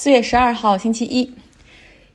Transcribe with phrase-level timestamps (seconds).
[0.00, 1.28] 四月十二号，星期一，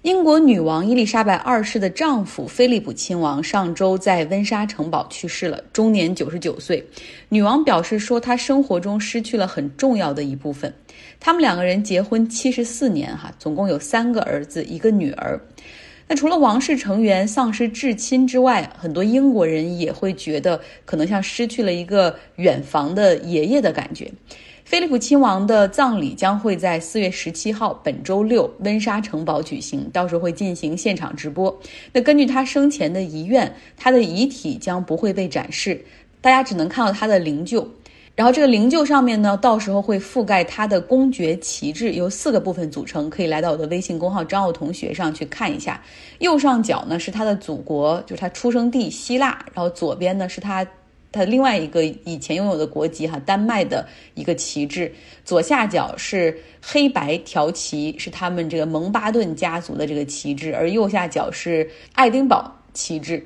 [0.03, 6.81] 英国女王伊丽莎白二世的丈夫菲利普亲王上周在温莎城堡去世了，终年九十九岁。
[7.27, 10.73] 女王表示说，她生活中失去了很重要的一部分。
[11.19, 15.37] 他们两个人结婚七十四年，哈，总共有三个儿子，一个女儿。
[16.07, 24.09] 那除了王室成员丧失至亲之外，很多英国人也会觉得可能像失去了一个远房的爷爷的感觉。
[24.65, 31.55] 菲利普亲王的葬礼将会在四月十七号，本周六，温莎城堡举行，到时候会进行现场直播。
[31.91, 35.83] 那根据他生前的遗愿，他的遗体将不会被展示，
[36.21, 37.67] 大家只能看到他的灵柩。
[38.15, 43.09] 然后这个灵柩上面呢，到时候会覆盖他的公爵旗帜，由四个部分组成。
[43.09, 45.81] 可以来到我的微信公号“张奥同学”上去看一下。
[46.19, 49.43] 右上角呢是他的祖国，就是他出生地希腊。
[49.53, 50.65] 然后左边呢是他。
[51.13, 54.91] 他另外一个以前拥有的国籍哈，丹麦的一个旗帜，
[55.23, 63.25] 左下角是黑白条旗，是他们这个蒙巴顿家族的这个旗帜，而右下角是爱丁堡旗帜。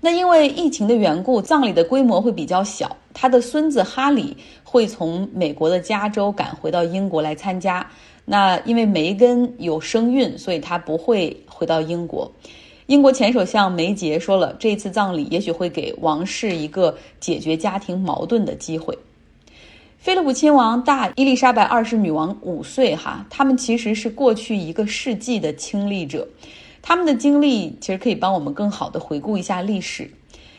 [0.00, 2.96] 那因为疫情的缘故，葬礼的规模会比较小。
[3.12, 7.84] 他的孙子哈里会从美国的加州赶回到英国来参加。
[8.24, 12.30] 那因为梅根有身孕，所以他不会回到英国。
[12.86, 18.96] 英国前首相梅杰说了，这次葬礼也许会给王室一个解决家庭矛盾的机会。
[19.98, 26.28] 菲利普亲王大伊丽莎白二世女王五岁，哈，他们其实是过去一个世纪的亲历者，
[26.80, 30.08] 他们的经历其实可以帮我们更好的回顾一下历史，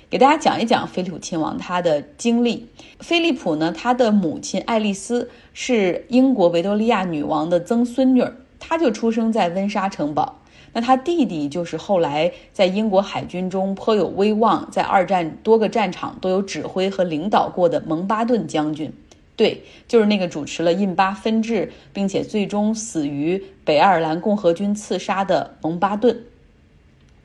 [0.10, 2.68] 给大家讲一讲菲利普亲王他的经历。
[3.00, 8.22] 菲利普呢，他的母亲爱丽丝是英国维多利亚女王的曾孙女，
[8.60, 10.37] 她就出生在温莎城堡。
[10.74, 18.92] 那他弟弟就是后来在英国海军中颇有威望，在二战多个战场都有指挥和领导过的蒙巴顿将军，
[19.36, 26.18] 对，就是那个主持了印巴分治，并且最终死于北爱尔兰共和军刺杀的蒙巴顿。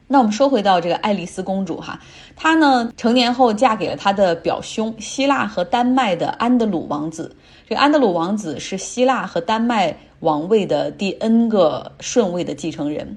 [0.08, 1.98] 那我们说回到这个爱丽丝公主哈，
[2.36, 7.34] 她呢成年后嫁给了她的表兄希腊和丹麦的安德鲁王子，
[7.66, 13.16] 这个安德鲁王子是希腊和丹麦王位的第 N 个顺位的继承人。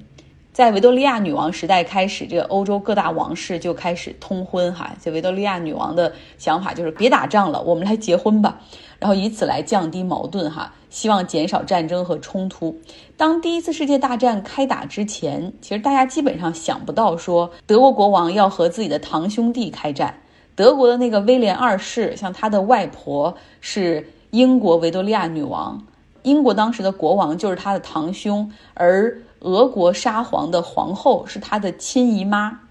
[0.56, 4.96] 在维多利亚女王时代开始，这个欧洲各大王室就开始通婚哈。
[5.04, 8.58] 这维多利亚女王的想法就是别打仗了，我们来结婚吧，
[8.98, 12.80] 然后以此来降低矛盾哈，希望减少战争和冲突。
[13.18, 20.22] 当第一次世界大战开打之前，其实大家基本上想不到说德国国王要和自己的堂兄弟开战。
[20.56, 25.86] 德国的那个威廉二世，像他的外婆是英国维多利亚女王，
[26.24, 29.20] 英国当时的国王就是他的堂兄，而。
[29.40, 32.62] 俄国沙皇的皇后是他的亲姨妈，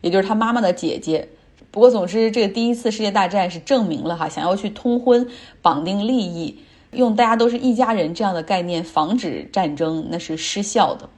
[0.00, 1.28] 也就是他妈妈的姐姐。
[1.70, 5.26] 不过，总之，这个第一次世界大战是证明了哈，想要去通婚
[5.62, 6.58] 绑定利益，
[6.92, 11.08] 用大家都是一家人这样的概念防止战争，那是失效的。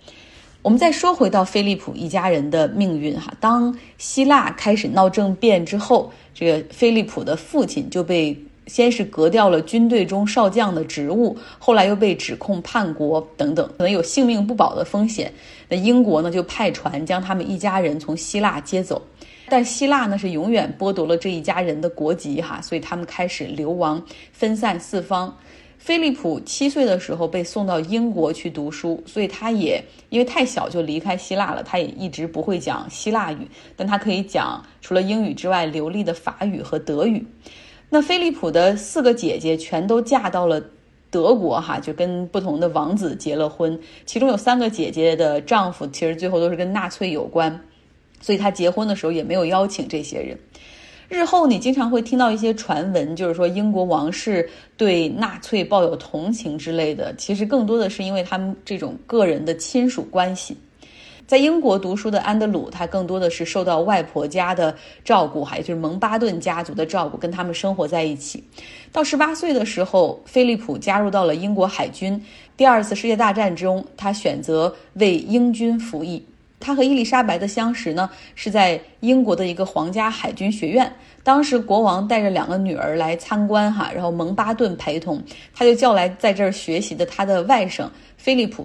[0.61, 8.37] 我们再说回到菲利普一家人的命运哈，当希腊开始闹政变之后，这个菲利普的父亲就被。
[8.73, 15.31] 先是革掉了军队中少将的职务，后来又被指控叛国等等，可能有性命不保的风险。
[15.69, 19.03] 那英国呢，就派船将他们一家人从希腊接走，
[19.51, 24.03] 但希腊呢是永远剥夺了这一家人的国籍哈，所以他们开始流亡，
[24.33, 25.37] 分散四方。
[25.77, 33.47] 菲利普七岁的时候被送到英国去读书，所以他也因为太小就离开希腊了，他也一直不会讲希腊语，
[33.77, 37.23] 但他可以讲除了英语之外流利的法语和德语。
[37.95, 40.59] 那菲利普的四个姐姐全都嫁到了
[41.11, 43.79] 德国，哈，就跟不同的王子结了婚。
[44.07, 47.61] 其中有三个姐姐的丈夫，其实最后都是跟纳粹有关，
[48.23, 50.39] 所以他结婚的时候也没有邀请这些人。
[51.11, 54.49] 日后你经常会听到一些传闻，就是说英国王室
[54.79, 60.57] 对纳粹抱有同情之类的，其实更多的是因为他们这种个人的亲属关系。
[61.27, 64.75] 在英国读书的安德鲁，他更多的是受到外婆家的
[65.05, 68.43] 照顾，还有就是蒙巴顿家族的照顾，跟他们生活在一起。
[68.91, 72.23] 到十八岁的时候，菲利普加入到了英国海军。
[72.57, 76.23] 第二次世界大战中，他选择为英军服役。
[76.61, 80.93] 他和伊丽莎白的相识呢，是在英国的一个皇家海军学院。
[81.25, 85.21] 当时国王带着两个女儿来参观，哈，然后蒙巴顿陪同，
[85.55, 88.65] 他就叫来在这儿学习的他的外甥菲利普。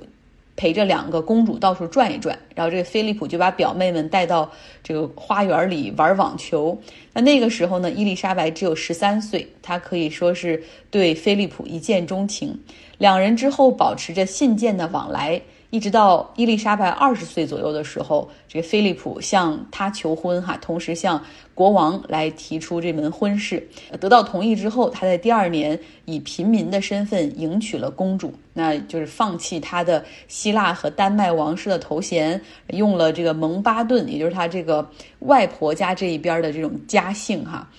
[0.58, 4.52] 陪着两个公主到处转一转，然后这个菲利普就把表妹们带到
[4.84, 6.78] 这个花园里玩网球。
[7.14, 12.60] 那那个时候呢，伊丽莎白只有十三岁，她可以说是对菲利普一见钟情。
[12.98, 15.40] 两人之后保持着信件的往来，
[15.70, 21.22] 一直到伊丽莎白二十岁左右的时候，这个菲利普向她求婚，哈，同时向
[21.54, 23.68] 国王来提出这门婚事，
[24.00, 34.90] 得到同意之后，他在第二年以平民的身份迎娶了公主，那就是放弃他的希腊和丹麦王室的头衔，用了这个蒙巴顿，也就是他这个
[35.20, 37.70] 外婆家这一边的这种家姓，哈。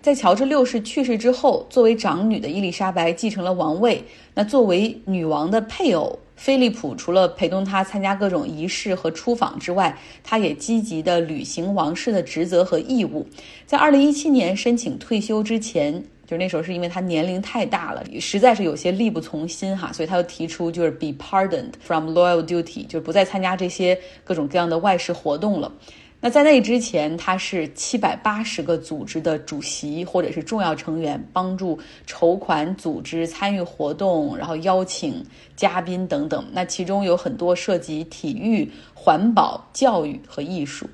[0.00, 4.02] 在乔治六世去世之后，作为长女的伊丽莎白继承了王位。
[4.32, 13.26] 那作为女王的配偶，菲利普除了陪同他参加各种仪式和出访之外，他也积极地履行王室的职责和义务。
[13.66, 25.72] 在二零一七年申请退休之前，就那时候是因为他年龄太大了，实在是有些力不从心哈，所以他就提出就是 be pardoned from loyal duty，就是不再参加这些各种各样的外事活动了。
[26.20, 35.24] 那在那之前，他是七百八十个组织的主席或者是重要成员，帮助筹款、组织、参与活动，然后邀请
[35.54, 36.44] 嘉宾等等。
[36.52, 40.90] 那其中有很多涉及体育、环保、教育和艺术。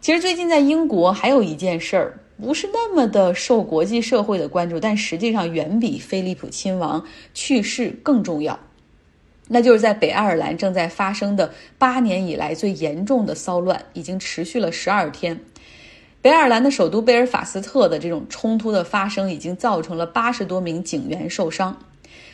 [0.00, 8.58] 其实最近在英国还有一件事儿，不是那么的受国际社会的关注，但实际上远比菲利普亲王去世更重要。
[9.48, 15.40] 那就是在北爱尔兰正在发生的八年以来最严重的骚乱，已经持续了十二天。
[16.20, 21.78] 北爱尔兰的首都贝尔法斯特的这种冲突的发生，已经造成了八十多名警员受伤。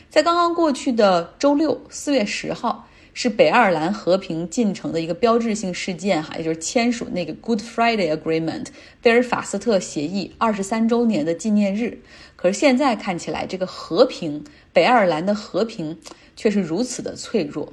[0.09, 8.67] 在刚刚过去的周六，四月十号，是北爱尔兰和平进程的一个标志性事件，哈，也就是签署那个 Good Friday Agreement
[9.01, 11.99] 贝尔法斯特协议二十三周年的纪念日。
[12.35, 14.43] 可是现在看起来，这个和平，
[14.73, 15.97] 北爱尔兰的和平。
[16.35, 17.71] 却是如此的脆弱。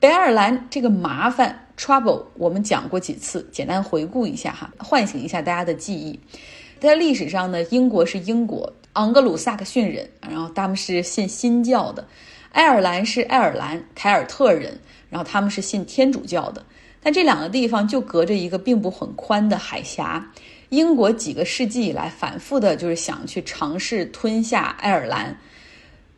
[0.00, 6.18] 北爱尔兰这个麻烦 trouble，我们讲过几次，简单回顾一下哈，唤醒一下大家的记忆。
[6.80, 12.02] 在历史上呢，英国是英国，昂格鲁萨克逊人，然后他们是信新教的；
[12.50, 16.64] 爱尔兰是爱尔兰凯尔特人，然后他们是信天主教的。
[17.02, 20.30] 但这两个地方就隔着一个并不很宽的海峡。
[20.68, 25.36] 英国几个世纪以来反复的就是想去尝试吞下爱尔兰。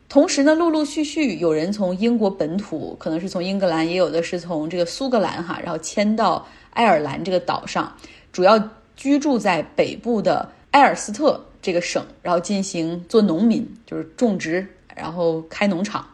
[0.09, 7.95] 同时呢，陆陆续续有人从英国本土，可能是从英格兰，也有的是从这个苏格兰哈，然后迁到爱尔兰这个岛上，
[8.31, 8.61] 主要
[8.95, 16.05] 居住在北部的埃尔斯特这个省，然后进行做农民，就是种植，然后开农场。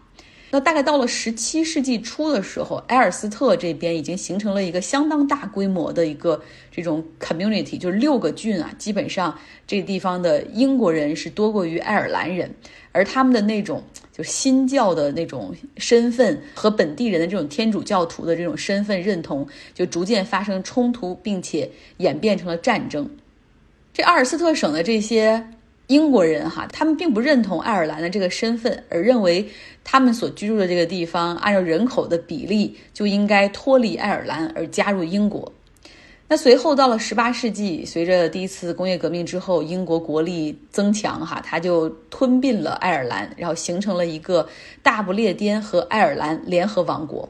[0.51, 6.41] 那大概到了十七世纪初的时候，埃尔斯特这边已经形成了一个相当大规模的一个
[6.71, 9.37] 这种 community，就是六个郡啊，基本上
[9.67, 12.51] 这地方的英国人是多过于爱尔兰人，
[12.91, 23.07] 而他们的那种就新教的那种身份和本地人的这种天主教徒的这种身份认同，就逐渐发生冲突，并且演变成了战争。
[23.93, 25.51] 这阿尔斯特省的这些。
[25.89, 29.49] 英国人哈，他们并不认同爱尔兰的这个身份，而认为
[29.83, 35.51] 他们所居住的这个地方按照人口的比例就应该脱离爱尔兰而加入英国。
[36.27, 44.47] 那随后到了十八世纪，随着第一次工业革命之后，英国国力增强哈，他就吞并了爱尔兰，然后形成了一个
[44.83, 47.27] 大不列颠和爱尔兰联合王国。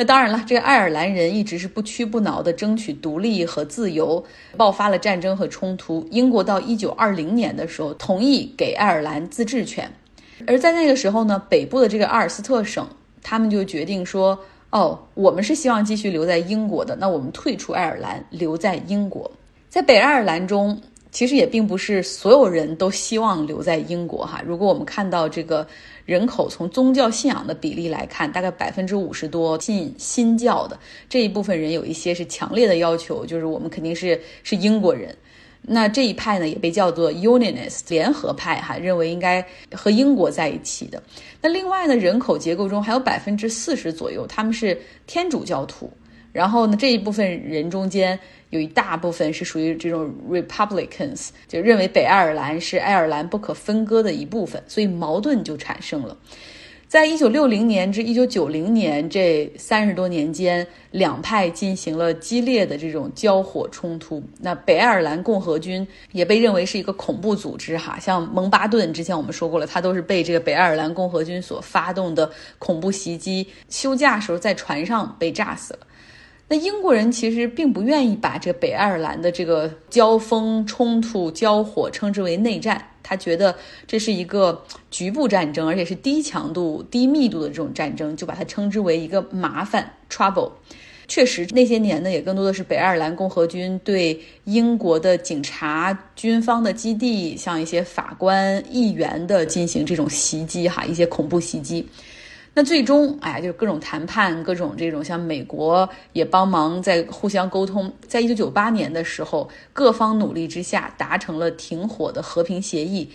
[0.00, 4.24] 那当然了，这个爱尔兰人一直是不屈不挠地争取独立和自由，
[4.56, 6.06] 爆发了战争和冲突。
[6.12, 9.90] 英国到一九二零年的时候同意给爱尔兰自治权，
[10.46, 12.88] 而在那个时候呢，北部的这个阿尔斯特省，
[13.24, 14.38] 他们就决定说
[14.70, 19.28] ：“哦，我们是希望继续留在英国的，那我们退出爱尔兰，留在英国。”
[19.68, 20.80] 在北爱尔兰中。
[21.10, 24.42] 其实也并不是所有人都希望留在英国哈。
[24.46, 25.66] 如果我们看到这个
[26.04, 35.16] 人口从宗教信仰的比例来看，大概百分之五十多信新教的这一部分人，有一些是强烈的要求，就是我们肯定是是英国人。
[35.62, 41.02] 那这一派呢，也被叫做 Unionist 联合派哈，认为应该和英国在一起的。
[41.40, 45.90] 那另外呢，人口结构中还有百分之四十左右，他们是天主教徒。
[46.32, 48.18] 然后呢，这一部分人中间。
[48.50, 56.16] 有一大部分是属于这种 Republicans，就认为北爱尔兰是爱尔兰不可分割的一部分，所以矛盾就产生了。
[56.86, 64.22] 在一九六零年至一九九零年这三十多年间，两派进行了激烈的这种交火冲突。
[64.40, 75.80] 那北爱尔兰共和军也被认为是一个恐怖组织，哈，像蒙巴顿之前我们说过了，他都是被这个北爱尔兰共和军所发动的恐怖袭击，休假时候在船上被炸死了。
[76.50, 83.54] 那英国人其实并不愿意把这北爱尔兰的这个交锋、冲突、交火称之为内战，他觉得
[83.86, 90.50] 这是一个局部战争，而且是低强度、低密度的这种战争，就把它称之为一个麻烦 （trouble）。
[91.06, 101.86] 确实，那些年呢，也更多的是北爱尔兰共和军对英国的警察、军方的基地，像一些法官、议员的进行这种袭击，哈，一些恐怖袭击。
[102.54, 107.92] 那最终，哎，就是各种谈判，各种这种，像美国也帮忙在互相沟通。
[108.06, 113.08] 在一九九八年的时候，各方努力之下，达成了停火的和平协议。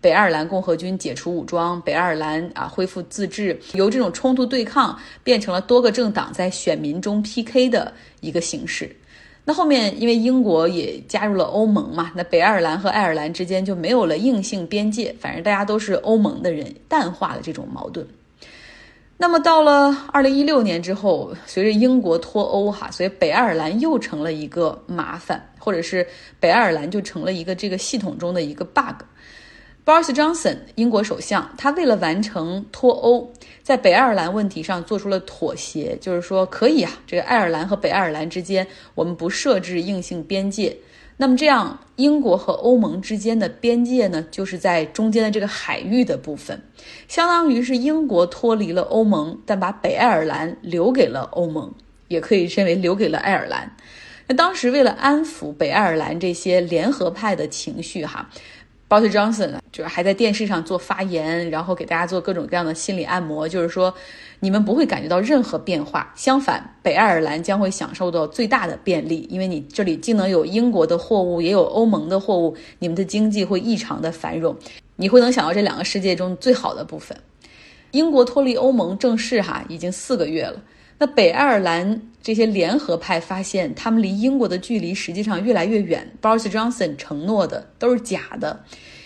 [0.00, 8.94] 北爱尔兰共和军解除武装，北爱尔兰啊恢复自治，由这种冲突对抗变成了多个政党在选民中 PK 的一个形式。
[9.44, 18.06] 那后面因为英国也加入了欧盟嘛，那北爱尔兰和爱尔兰之间就没有了硬性边界，反正大家都是欧盟的人，淡化了这种矛盾。
[19.18, 26.06] 那么到了二零一六年之后，随着英国脱欧哈，所以北爱尔兰又成了一个麻烦，或者是
[26.38, 29.02] 北爱尔兰就成了一个这个系统中的一个 bug。
[29.86, 33.32] Boris Johnson 英国首相，他为了完成脱欧，
[33.62, 40.76] 在北爱尔兰问题上做出了妥协，就是说可以啊，这个爱尔兰和北爱尔兰之间我们不设置硬性边界。
[41.18, 46.62] 那么这样，英国和欧盟之间的边界呢，就是在中间的这个海域的部分，
[47.08, 51.72] 相当于是英国脱离了欧盟，但把北爱尔兰留给了欧盟，
[52.08, 53.74] 也可以认为留给了爱尔兰。
[54.28, 58.28] 那当时为了安抚北爱尔兰这些联合派的情绪，哈。
[58.88, 63.92] Boris Johnson 就是还在电视上做发言，然后给大家做各种各样的心理按摩，就是说
[64.38, 74.56] 你们不会感觉到任何变化，相反，北爱尔兰将会享受到最大的便利，因为你这里既能有英国的货物，也有欧盟的货物，你们的经济会异常的繁荣，
[74.94, 77.16] 你会能想到这两个世界中最好的部分。
[77.90, 80.60] 英国脱离欧盟正式哈已经四个月了。
[80.98, 86.10] 那北爱尔兰这些联合派发现，他们离英国的距离实际上越来越远。
[86.22, 88.64] Boris Johnson 承诺的都是假的，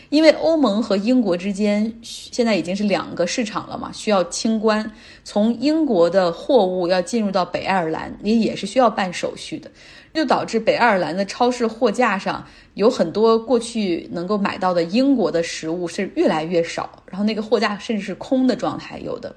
[0.08, 4.90] 因为欧盟和英国之间现在已经是两个市场了嘛，需要清关。
[5.24, 9.68] 从英国的货物要进入到北爱尔兰，也也是需要办手续的，
[10.14, 19.34] 就导致北爱尔兰的超市货架上有很多过去能够买到的英国的食物是越来越少，然后那个货架甚至是空的状态，有的。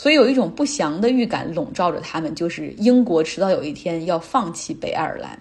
[0.00, 5.38] 所以有一种不祥的预感笼罩着他们，就是英国迟早有一天要放弃北爱尔兰。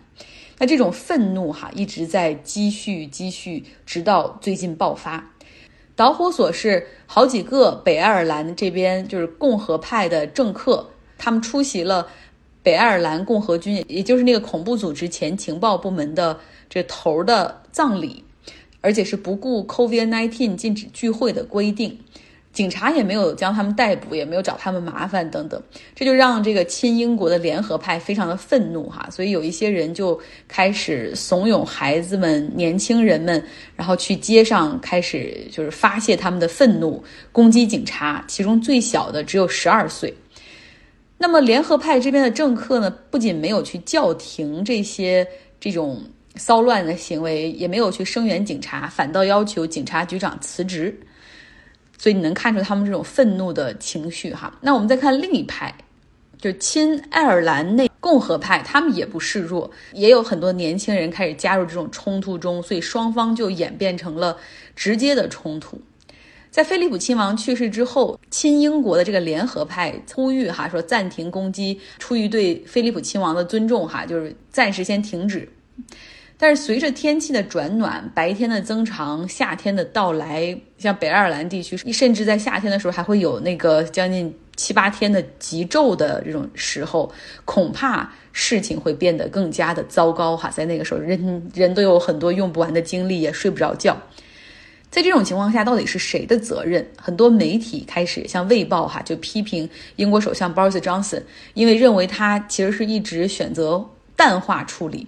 [0.58, 5.26] 那这种愤怒哈一直在积蓄积蓄，直到最近爆发。
[5.96, 10.86] 导火索是好几个北爱尔兰这边就是共和派的政客，
[11.18, 12.06] 他们出席了
[12.62, 16.38] 北爱尔兰共和军，也就是那个恐怖组织前情报部门的
[16.70, 18.22] 这头的葬礼，
[18.82, 21.98] 而且是不顾 COVID-19 禁止聚会的规定。
[22.52, 25.62] 警察也没有将他们逮捕，也没有找他们麻烦等等，
[25.96, 33.42] 这就让这个亲英国的联合派非常的愤怒哈，所以有一些人就开始怂恿孩子们、年轻人们，
[33.76, 37.02] 然后去街上开始就是发泄他们的愤怒，
[37.32, 38.26] 攻击警察。
[38.28, 40.12] 其中最小的只有十二岁。
[41.18, 45.26] 那么联合派这边的政客呢，不仅没有去叫停这些
[45.60, 46.02] 这种
[46.36, 51.00] 骚乱的行为，也没有去声援警察，反倒要求警察局长辞职。
[52.00, 54.58] 所以你能看出他们这种愤怒的情绪哈。
[54.62, 55.72] 那我们再看另一派，
[56.40, 64.38] 就亲爱尔兰内共和派，他们也不示弱，也有很多年轻人开始加入这种冲突中，所以双方就演变成了
[64.76, 65.80] 直接的冲突。
[66.50, 75.48] 在菲利普亲王去世之后，亲英国的这个联合派呼吁哈说暂停攻击，出于对菲利普亲王的尊重哈，就是暂时先停止。
[76.42, 87.12] 但是随着天气的转暖，白天的增长，夏天的到来，像北爱尔兰地区，甚至在夏天的时候还会有那个将近七八天的极昼的这种时候，
[87.44, 90.50] 恐怕事情会变得更加的糟糕哈。
[90.50, 94.02] 在那个时候，人人都有很多用不完的精力，也睡不着觉。
[94.90, 96.88] 在这种情况下，到底是谁的责任？
[96.98, 101.22] 很多媒体开始像《卫报》哈就批评英国首相 Boris Johnson，
[101.54, 105.06] 因为认为他其实是一直选择淡化处理。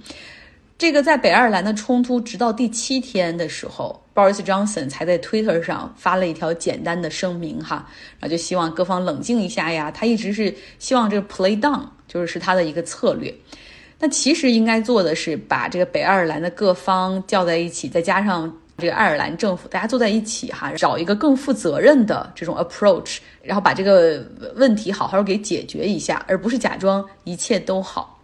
[0.81, 7.87] 这个在北爱尔兰的冲突直到第七天的时候，Boris Johnson 才在 Twitter 上发了一条简单的声明哈，
[8.19, 9.91] 然后就希望各方冷静一下呀。
[9.91, 13.31] 他一直是希望这个 play down 就是是他的一个策略。
[13.99, 28.17] 那其实应该做的是把这个北爱尔兰的各方叫在一起，再加上这个爱尔兰政府，大家坐在一起哈，找一个更负责任的这种 approach，然后把这个问题好好给解决一下，而不是假装一切都好。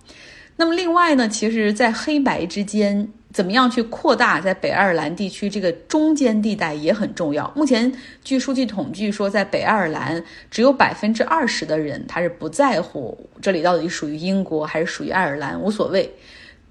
[0.60, 7.52] 那么另外呢，其实，在黑白之间，怎么样去扩大在北爱尔兰地区这个中间地带也很重要。
[7.56, 16.12] 目前，据数据统计说，在北爱尔兰只有百分之二十的人他是不在乎这里到底属于英国还是属于爱尔兰，无所谓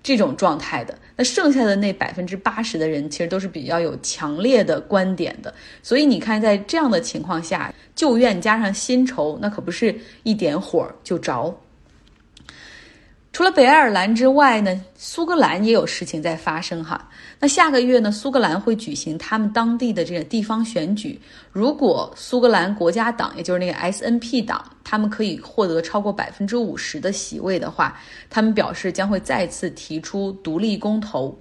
[0.02, 0.93] 这种状态的。
[1.16, 5.55] 那剩下的那百分之八十的人，其实都是比较有强烈的观点的。
[5.81, 11.57] 所以你看，在这样的情况下，旧怨加上新仇，那可不是一点火就着。
[13.37, 17.07] 除了北爱尔兰之外呢，苏格兰也有事情在发生哈。
[17.38, 21.21] 那下个月呢，苏格兰会举行他们当地的这个地方选举。
[21.52, 28.00] 如果苏格兰国家党，也就是那个 SNP 党，他们可以获得超过百分之五十的席位的话，
[28.31, 31.38] 他们表示将会再次提出独立公投。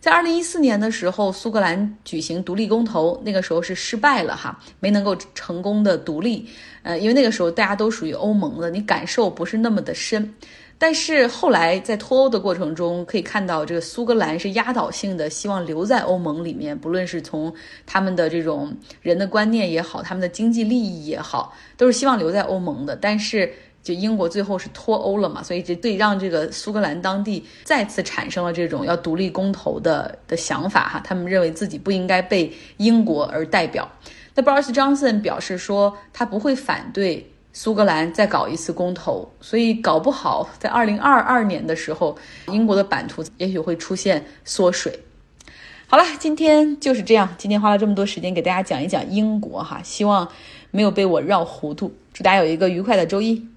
[0.00, 6.46] 在二零一四年的时候，苏格兰举行独立公投，那个时候是失败了哈，没能够成功的独立。
[6.82, 10.30] 呃，因为那个时候大家都属于欧盟的，你感受不是那么的深。
[10.80, 17.52] 但是后来在脱欧的过程中，可以看到这个苏格兰是压倒性的希望留在欧盟里面，不论是从
[17.84, 22.94] 他们的这种人的观念也好，他们的经济利益也好，都是希望留在欧盟的。
[22.94, 33.90] 但是就英国最后是脱欧了嘛，所以这对让这个苏格兰当地再次产生了这种要独立公投的的想法哈，他们认为自己不应该被英国而代表。
[34.36, 37.32] 那 Boris Johnson 表示说，他不会反对。
[37.60, 42.16] 苏格兰再搞一次公投，所以搞不好在二零二二年的时候，
[42.52, 45.00] 英国的版图也许会出现缩水。
[45.88, 47.34] 好了，今天就是这样。
[47.36, 50.28] 今天花了这么多时间给大家讲一讲英国哈，希望
[50.70, 51.92] 没有被我绕糊涂。
[52.12, 53.48] 祝大家有一个愉快的周一。